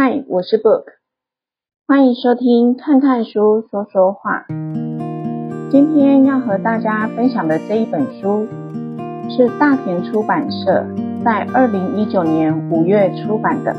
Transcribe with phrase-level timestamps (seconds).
[0.00, 0.84] 嗨，我是 Book，
[1.88, 4.46] 欢迎收听看看书说说话。
[5.72, 8.46] 今天要和大家分享的这一本书
[9.28, 10.86] 是大田出版社
[11.24, 13.74] 在二零一九年五月出版的，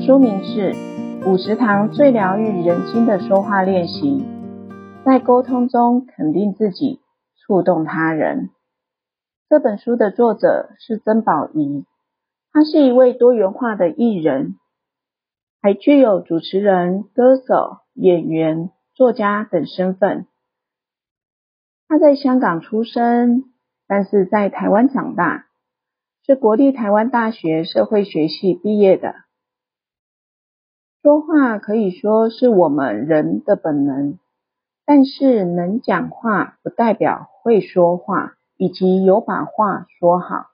[0.00, 0.72] 书名是
[1.30, 4.24] 《五十堂最疗愈人心的说话练习》，
[5.04, 6.98] 在沟通中肯定自己，
[7.36, 8.48] 触动他人。
[9.50, 11.84] 这本书的作者是曾宝仪，
[12.54, 14.56] 他是一位多元化的艺人。
[15.62, 20.26] 还具有主持人、歌手、演员、作家等身份。
[21.86, 23.52] 他在香港出生，
[23.86, 25.46] 但是在台湾长大，
[26.24, 29.14] 是国立台湾大学社会学系毕业的。
[31.02, 34.18] 说话可以说是我们人的本能，
[34.86, 40.46] 但是能讲话不代表会说话，以及有把话说好。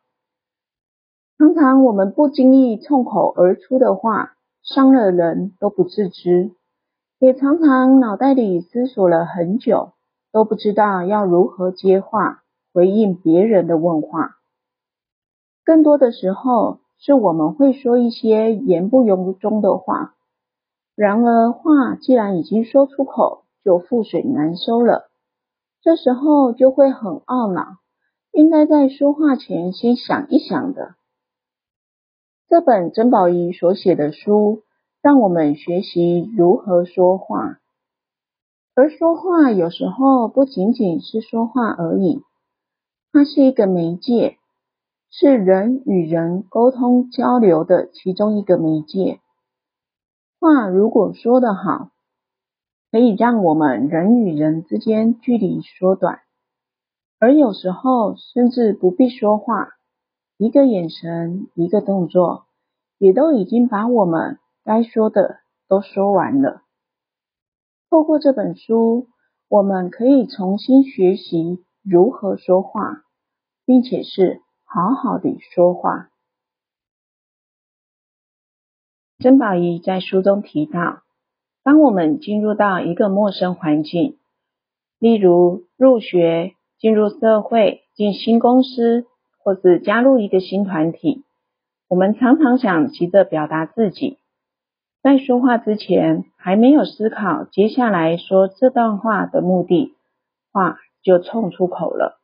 [1.39, 4.36] 常常我们不经意冲口而出的话，
[4.67, 6.51] 伤了人都不自知，
[7.21, 9.93] 也常常脑袋里思索了很久，
[10.33, 12.43] 都不知道要如何接话
[12.75, 14.37] 回应别人的问话。
[15.65, 20.15] 更多的时候，是我们会说一些言不由衷的话，
[20.97, 25.09] 然而话既然已经说出口，就覆水难收了。
[25.81, 27.77] 这时候就会很懊恼，
[28.33, 30.97] 应该在说话前先想一想的。
[32.49, 34.63] 这本曾宝仪所写的书，
[35.03, 37.59] 让我们学习如何说话。
[38.77, 42.23] 而说话有时候不仅仅是说话而已，
[43.11, 44.37] 它是一个媒介，
[45.11, 49.19] 是人与人沟通交流的其中一个媒介。
[50.39, 51.91] 话如果说得好，
[52.93, 56.21] 可以让我们人与人之间距离缩短，
[57.19, 59.71] 而有时候甚至不必说话。
[60.39, 62.45] 一个眼神，一个动作，
[62.99, 66.61] 也都已经把我们该说的都说完了。
[67.89, 69.09] 透过这本书，
[69.49, 73.05] 我们可以重新学习如何说话，
[73.65, 76.11] 并且是好好的说话。
[79.19, 81.01] 曾宝仪在书中提到，
[81.63, 84.19] 当我们进入到一个陌生环境，
[84.99, 89.07] 例如入学、进入社会、进新公司。
[89.47, 91.23] 或是加入一个新团体，
[91.87, 94.19] 我们常常想急着表达自己，
[95.05, 99.95] 在说话之前还没有思考接下来说这段话的目的，
[100.51, 102.19] 话就冲出口了，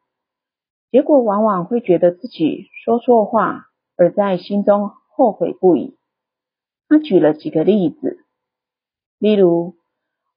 [0.90, 3.66] 结果往往会觉得自己说错话，
[3.96, 5.96] 而在心中后悔不已。
[6.88, 8.24] 他举了几个例子，
[9.20, 9.76] 例如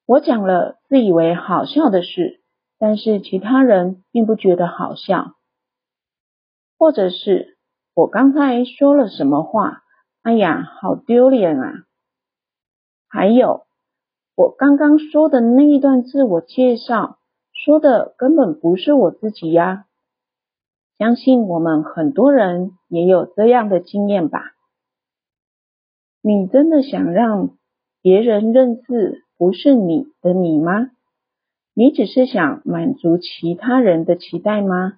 [0.06, 2.41] 我讲了自以为好笑的事，
[2.78, 5.34] 但是其他人并不觉得好笑。
[6.77, 7.57] 或者是
[7.93, 9.83] 我刚才说了什么话？
[10.21, 11.71] 哎呀，好丢脸啊！
[13.07, 13.65] 还有，
[14.35, 17.19] 我刚刚说的那一段自我介绍，
[17.53, 19.85] 说的根本不是我自己呀。
[20.97, 24.41] 相信我们很多人也有这样的经验吧？
[26.21, 27.51] 你真的想让
[28.01, 30.89] 别人认识不是你的你吗？
[31.73, 34.97] 你只是想满足其他人的期待吗？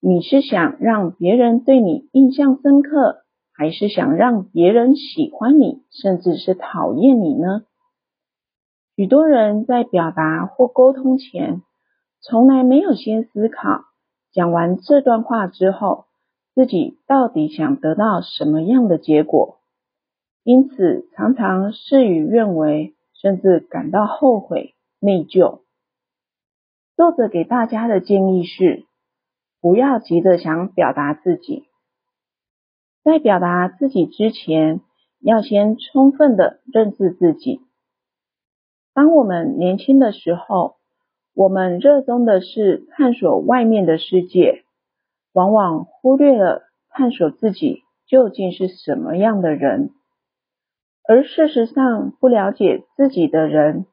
[0.00, 7.62] 你是想让别人对你印象深刻，还是想让别人喜欢你，甚至是讨厌你呢？
[8.94, 11.62] 许多人在表达或沟通前，
[12.20, 13.82] 从来没有先思考，
[14.32, 16.06] 讲完这段话之后，
[16.54, 19.58] 自己到底想得到什么样的结果，
[20.44, 25.60] 因此常常事与愿违，甚至感到后悔、内疚。
[26.96, 28.84] 作者给大家的建议是，
[29.60, 31.64] 不要急着想表达自己，
[33.02, 34.80] 在表达自己之前，
[35.20, 37.60] 要先充分的认识自己。
[38.94, 40.76] 当我们年轻的时候，
[41.34, 44.64] 我们热衷的是探索外面的世界，
[45.32, 49.90] 往往忽略了探索自己究竟是什么样的人。
[51.06, 53.86] 而事实上，不了解自己的人，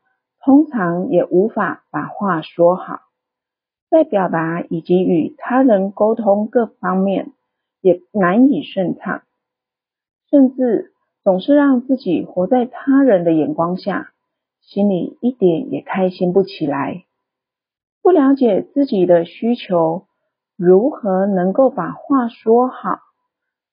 [0.44, 3.05] 通常也无法把话说好。
[3.90, 7.32] 在表达以及与他人沟通各方面
[7.82, 9.24] 也难以顺畅，
[10.30, 10.94] 甚至
[11.24, 14.12] 总是让自己活在他人的眼光下，
[14.62, 17.06] 心里一点也开心不起来。
[18.02, 20.06] 不了解自己的需求，
[20.56, 23.00] 如何能够把话说好？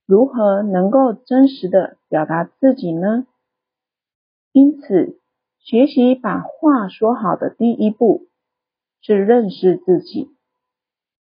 [0.06, 3.26] 如何能够真实的表达自己呢？
[4.52, 5.18] 因此，
[5.58, 8.26] 学习把话说好的第一步。
[9.02, 10.30] 是认识自己，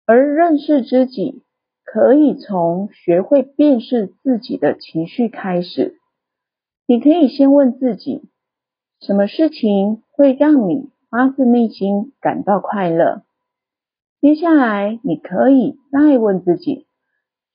[0.06, 1.42] 而认识自己
[1.84, 5.98] 可以从学会辨识自己的情绪开始。
[6.86, 8.28] 你可以先问自己，
[9.00, 13.24] 什么事情会让你发自内心感到快乐？
[14.20, 16.86] 接下来，你可以再问自己，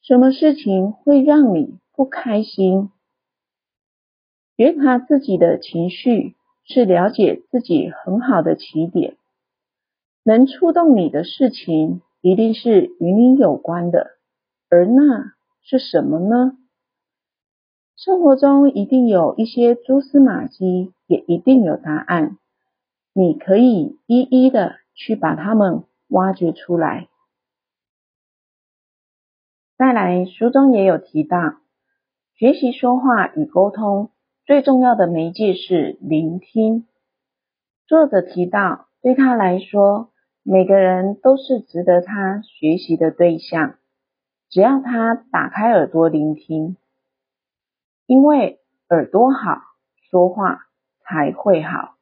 [0.01, 2.89] 什么事情会让你不开心？
[4.57, 6.35] 觉察自己的情绪，
[6.65, 9.15] 是了解自己很好的起点。
[10.23, 14.11] 能触动你的事情，一定是与你有关的，
[14.69, 16.57] 而那是什么呢？
[17.95, 22.37] 生活中一定有一些蛛丝马迹，也一定有答案。
[23.13, 27.09] 你可以一一的去把它们挖掘出来。
[29.77, 31.55] 再来，书中也有提到，
[32.35, 34.11] 学习说话与沟通
[34.45, 36.87] 最重要的媒介是聆听。
[37.87, 40.10] 作者提到，对他来说，
[40.43, 43.75] 每个人都是值得他学习的对象，
[44.49, 46.77] 只要他打开耳朵聆听，
[48.07, 48.59] 因为
[48.89, 49.59] 耳朵好，
[50.09, 50.61] 说话
[51.03, 51.95] 才会好。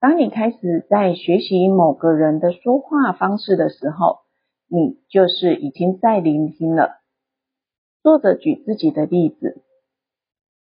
[0.00, 4.18] 当你开始在学习某个人的说话方式的时候，
[4.66, 6.96] 你就是已经在聆听了。
[8.02, 9.62] 作者举自己的例子，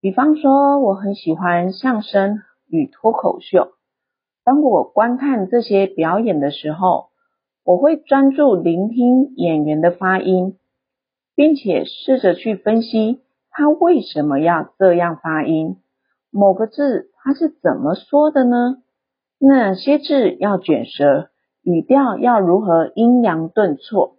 [0.01, 3.73] 比方说，我很喜欢相声与脱口秀。
[4.45, 7.11] 当我观看这些表演的时候，
[7.65, 10.59] 我会专注聆听演员的发音，
[11.37, 15.77] 并且试着去分析他为什么要这样发音，
[16.31, 18.83] 某个字他是怎么说的呢？
[19.39, 21.31] 哪些字要卷舌，
[21.63, 24.17] 语调要如何阴阳顿挫？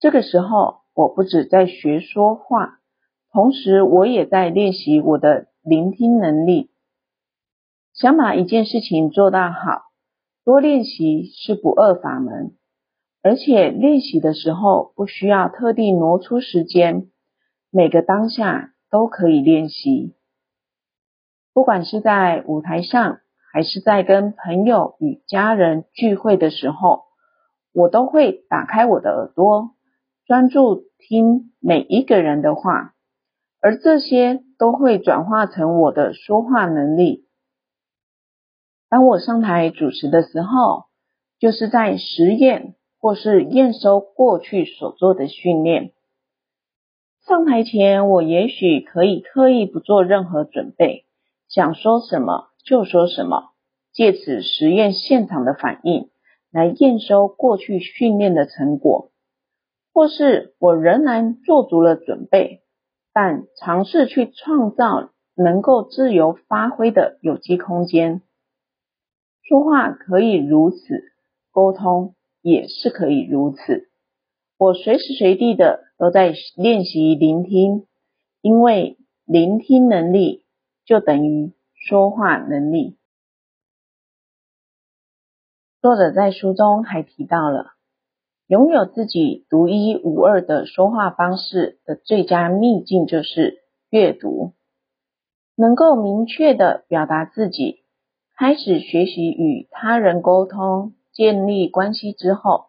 [0.00, 2.80] 这个时候，我不止在学说话，
[3.32, 6.70] 同时我也在练习我的聆听能力。
[7.94, 9.82] 想把一件事情做到好，
[10.44, 12.56] 多练习是不二法门。
[13.22, 17.06] 而且练习的时候不需要特地挪出时间，
[17.70, 20.16] 每个当下都可以练习。
[21.54, 23.20] 不管是在舞台上，
[23.52, 27.04] 还是在跟朋友与家人聚会的时候，
[27.72, 29.70] 我都会打开我的耳朵，
[30.26, 32.94] 专注听每一个人的话，
[33.60, 37.24] 而这些都会转化成我的说话能力。
[38.94, 40.84] 当我上台主持的时候，
[41.40, 45.90] 就是在实验或是验收过去所做的训练。
[47.26, 51.06] 上台前，我也许可以刻意不做任何准备，
[51.48, 53.50] 想说什么就说什么，
[53.92, 56.08] 借此实验现场的反应，
[56.52, 59.10] 来验收过去训练的成果；
[59.92, 62.62] 或是我仍然做足了准备，
[63.12, 68.22] 但尝试去创造能够自由发挥的有机空间。
[69.46, 71.12] 说话可以如此，
[71.52, 73.90] 沟通也是可以如此。
[74.56, 77.86] 我随时随地的都在练习聆听，
[78.40, 78.96] 因为
[79.26, 80.46] 聆听能力
[80.86, 82.96] 就等于说话能力。
[85.82, 87.74] 作者在书中还提到了，
[88.46, 94.54] 拥有自己独一无二的说话方式的最佳秘境就是阅读，
[95.54, 97.83] 能够明确的表达自己。
[98.36, 102.66] 开始学习与他人沟通、建立关系之后，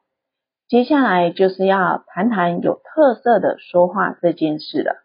[0.68, 5.04] 接下来就是要谈谈有特色的说话这件事了。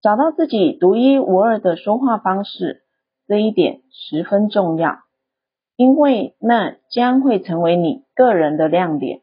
[0.00, 2.84] 找到自己独一无二的说话方式，
[3.26, 5.00] 这一点十分重要，
[5.74, 9.22] 因为那将会成为你个人的亮点。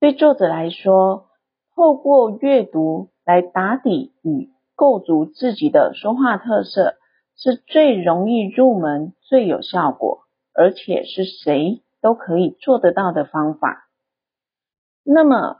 [0.00, 1.26] 对作者来说，
[1.74, 6.94] 透过阅读来打底与构筑自己的说话特色。
[7.36, 10.20] 是最容易入门、最有效果，
[10.54, 13.88] 而且是谁都可以做得到的方法。
[15.04, 15.58] 那么，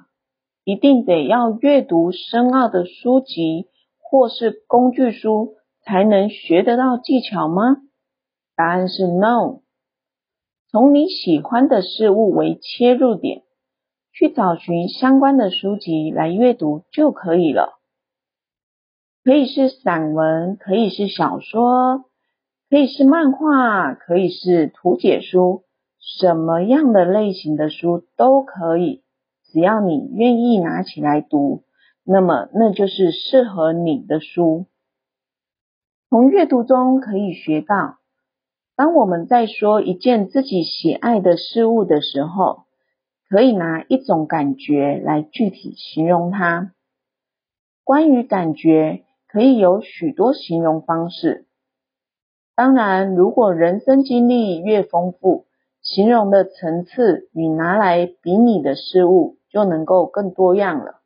[0.64, 3.68] 一定得要阅读深奥的书籍
[3.99, 5.54] 或是工具书
[5.85, 7.76] 才能学得到技巧吗？
[8.56, 9.61] 答案是 No。
[10.68, 13.42] 从你喜欢的事物为切入点，
[14.12, 17.78] 去找寻相关的书籍来阅读就可以了。
[19.26, 22.04] 可以是散文，可以是小说，
[22.71, 25.64] 可以是漫画，可以是图解书，
[25.99, 29.02] 什么样的类型的书都可以，
[29.50, 31.64] 只要你愿意拿起来读，
[32.04, 34.66] 那么那就是适合你的书。
[36.09, 37.97] 从阅读中可以学到，
[38.76, 42.66] 当我们在说一件自己喜爱的事物的时候，
[43.28, 46.71] 可以拿一种感觉来具体形容它。
[47.83, 49.02] 关于感觉。
[49.37, 51.45] 可以有许多形容方式。
[52.55, 55.45] 当然，如果人生经历越丰富，
[55.83, 61.02] 形容的层次与拿来比拟的事物就能够更多样了。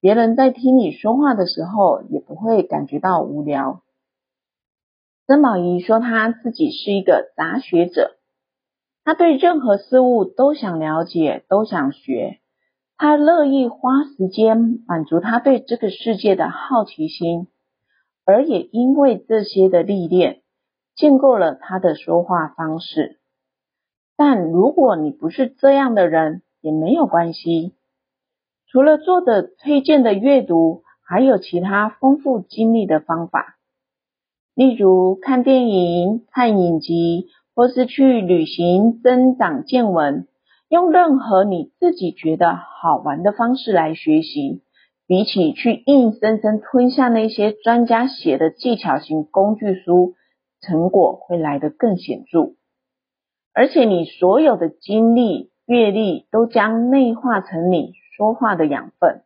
[0.00, 3.82] 别人在听你说话的时候也不会感觉到无聊。
[5.26, 8.16] 曾宝仪说，她自己是一个杂学者，
[9.02, 12.38] 她对任何事物都想了解，都想学，
[13.02, 17.46] 他乐意花时间满足他对这个世界的好奇心，
[18.26, 20.42] 而也因为这些的历练，
[20.96, 23.18] 建构了他的说话方式。
[24.18, 27.72] 但如果你不是这样的人，也没有关系。
[28.66, 33.56] 除了作者推荐的阅读，还有其他丰富经历的方法，
[34.54, 40.28] 例如看电影、看影集，或是去旅行增长见闻，
[40.70, 44.62] 用任何你自己觉得好玩的方式来学习，
[45.08, 50.14] 比起去硬生生吞下那些专家写的技巧型工具书，
[50.60, 52.52] 成果会来得更显著。
[53.52, 59.24] 而且你所有的经历、阅历都将内化成你说话的养分，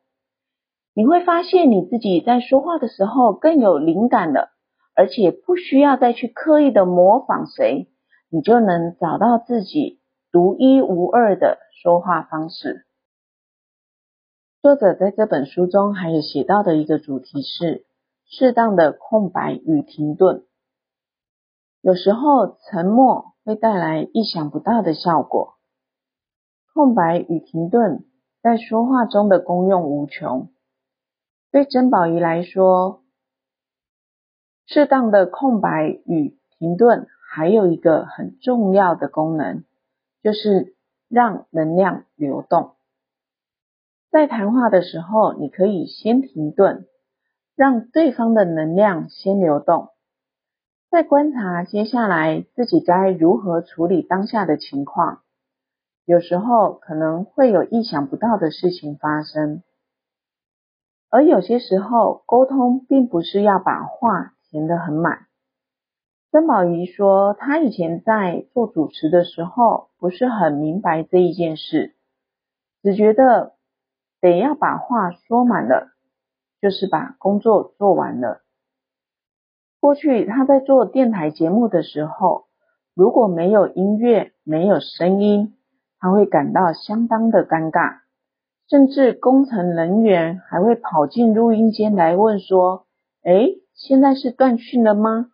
[0.94, 4.48] 你会发现你自己在说话的时候更有灵感了，
[4.94, 7.88] 而且不需要再去刻意的模仿谁，
[8.30, 10.00] 你就能找到自己
[10.34, 12.84] 独一无二的说话方式。
[14.62, 17.86] 作者在这本书中还有写到的一个主题是
[18.26, 20.44] 适当的空白与停顿，
[21.82, 25.54] 有时候沉默会带来意想不到的效果，
[26.72, 28.04] 空白与停顿。
[28.42, 30.50] 在说话中的功用无穷。
[31.52, 33.04] 对曾宝仪来说，
[34.66, 39.62] 适当的空白与停顿还有一个很重要的功能，
[40.24, 40.74] 就是
[41.08, 42.76] 让能量流动。
[44.10, 46.86] 在谈话的时候，你可以先停顿，
[47.54, 49.90] 让对方的能量先流动，
[50.90, 55.20] 再观察接下来自己该如何处理当下的情况。
[56.06, 59.62] 有时候可能会有意想不到的事情发生，
[61.10, 65.26] 而有些时候沟通并不是要把话填得很满。
[66.34, 71.94] 曾宝仪说，她以前在做主持的时候不是很明白这一件事，
[72.82, 73.52] 只觉得
[74.20, 75.92] 得要把话说满了，
[76.60, 78.40] 就是把工作做完了。
[79.78, 82.46] 过去她在做电台节目的时候，
[82.96, 85.54] 如果没有音乐，没有声音。
[86.00, 88.00] 他会感到相当的尴尬，
[88.68, 92.86] 甚至工程人员还会跑进录音间来问说
[93.22, 95.30] ：“诶，现在是断讯了吗？”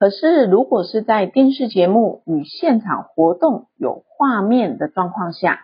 [0.00, 5.60] 可是如果是在电视节目与现场活动有画面的状况下，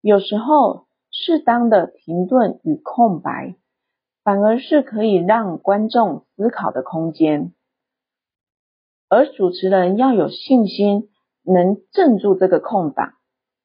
[0.00, 3.56] 有时候适当的停顿与空白，
[4.22, 7.52] 反而是可以让观众思考的空间，
[9.08, 11.10] 而主持人要有信心。
[11.46, 13.12] 能镇住这个空档，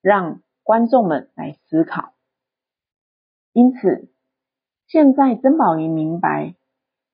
[0.02, 2.12] 让观众们来思考。
[3.54, 4.12] 因此，
[4.86, 6.56] 现在曾宝仪明白，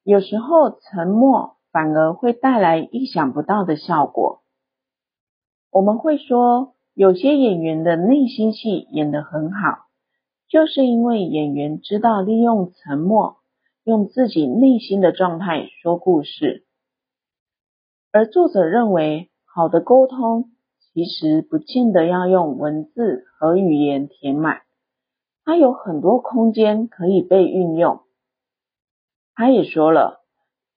[0.01, 4.43] 有时候沉默反而会带来意想不到的效果。
[5.69, 9.87] 我们会说，有些演员的内心戏演得很好，
[10.47, 13.39] 就是因为演员知道利用沉默，
[13.83, 16.65] 用自己内心的状态说故事。
[18.13, 20.51] 而作者认为，好的沟通。
[20.93, 24.61] 其实不见得要用文字和语言填满，
[25.43, 27.99] 它有很多空间可以被运用。
[29.33, 30.21] 他也说了，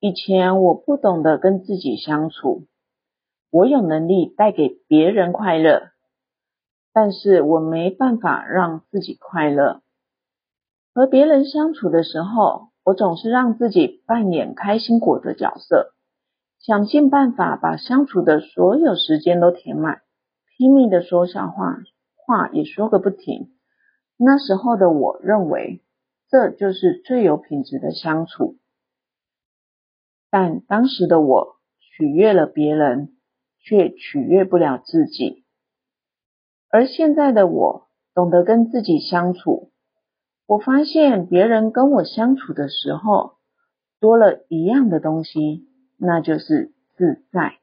[0.00, 2.68] 以前我不懂得跟自己相处，
[3.50, 5.88] 我有能力带给别人快乐，
[6.92, 9.82] 但是我没办法让自己快乐。
[10.94, 15.92] 和别人相处的时候，我总是让自己扮演开心果的角色，
[16.60, 20.02] 想尽办法把相处的所有时间都填满。
[20.56, 21.76] 拼命的说笑话，
[22.14, 23.50] 话也说个不停。
[24.16, 25.82] 那时候的我认为，
[26.30, 28.54] 这就是最有品质的相处。
[30.30, 33.16] 但当时的我取悦了别人，
[33.60, 35.44] 却取悦不了自己。
[36.70, 39.72] 而现在的我懂得跟自己相处，
[40.46, 43.36] 我发现别人跟我相处的时候，
[44.00, 45.66] 多了一样的东西，
[45.96, 47.58] 那就是自在。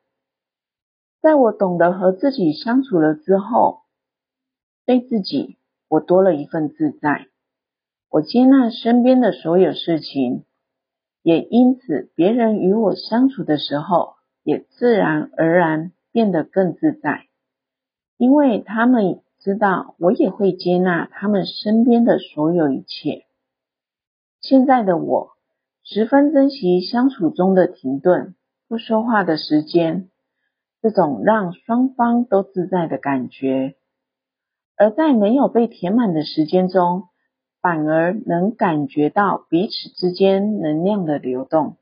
[1.21, 3.81] 在我懂得和自己相处了之后，
[4.85, 5.57] 对自己
[5.87, 7.27] 我多了一份自在。
[8.09, 10.45] 我接纳身边的所有事情，
[11.25, 14.13] 也因此别人与我相处的时候，
[14.43, 17.25] 也自然而然变得更自在，
[18.15, 23.25] 因为他们知道我也会接纳他们身边的所有一切。
[24.39, 25.31] 现在的我
[25.83, 28.35] 十分珍惜相处中的停顿，
[28.67, 30.11] 不说话的时间。
[30.83, 33.73] 这种让双方都自在的感觉，
[34.77, 37.05] 而在没有被填满的时间中，
[37.65, 41.77] 反而能感觉到彼此之间能量的流动。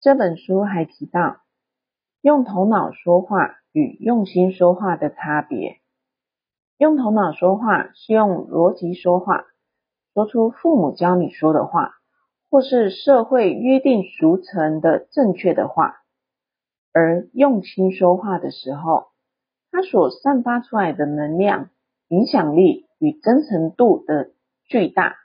[0.00, 1.36] 这本书还提到，
[2.20, 5.76] 用头脑说话与用心说话的差别。
[6.78, 9.44] 用头脑说话是用逻辑说话，
[10.14, 11.92] 说出父母教你说的话，
[12.50, 15.98] 或是社会约定俗成的正确的话。
[16.92, 19.12] 而用心说话的时候，
[19.70, 21.70] 它所散发出来的能量、
[22.08, 24.30] 影响力与真诚度的
[24.64, 25.16] 巨大，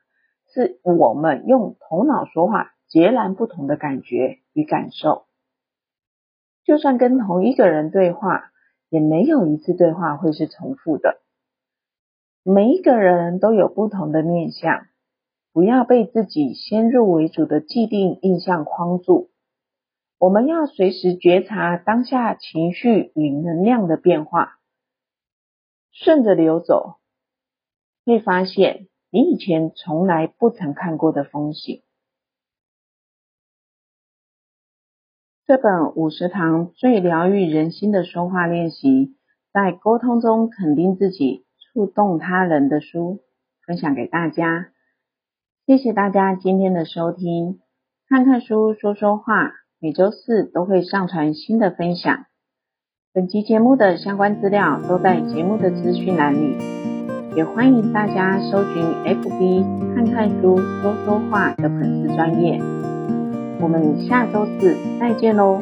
[0.51, 5.27] 是我们用头脑说话截然不同的感觉与感受。
[6.63, 8.49] 就算跟同一个人对话，
[8.89, 11.21] 也没有一次对话会是重复的。
[12.41, 14.87] 每一个人都有不同的面向，
[15.53, 19.29] 不要被自己先入为主的既定印象框住。
[20.17, 24.57] 我们要随时觉察当下情绪与能量的变化，
[25.91, 26.95] 顺着流走，
[28.07, 31.83] 会发现你以前从来不曾看过的风景。
[35.45, 39.17] 这本五十堂最疗愈人心的说话练习，
[39.51, 43.19] 在沟通中肯定自己、触动他人的书，
[43.65, 44.69] 分享给大家。
[45.65, 47.59] 谢谢大家今天的收听，
[48.07, 49.51] 看看书，说说话。
[49.79, 52.25] 每周四都会上传新的分享，
[53.13, 56.57] 本期节目的相关资料都在节目的资讯栏里，
[57.37, 62.59] 也欢迎大家搜寻 FB 看看书说说话的粉丝专业，
[63.61, 65.61] 我们下周四再见喽。